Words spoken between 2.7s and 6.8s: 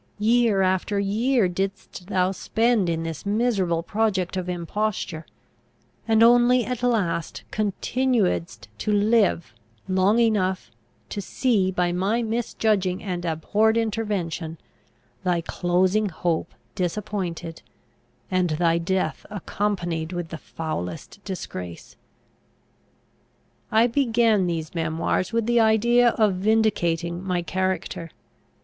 in this miserable project of imposture; and only